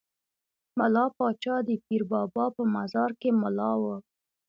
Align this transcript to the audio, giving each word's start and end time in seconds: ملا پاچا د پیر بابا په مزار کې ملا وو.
ملا 0.77 1.05
پاچا 1.17 1.55
د 1.67 1.69
پیر 1.85 2.01
بابا 2.11 2.45
په 2.55 2.63
مزار 2.75 3.11
کې 3.19 3.29
ملا 3.41 3.71
وو. 3.81 3.95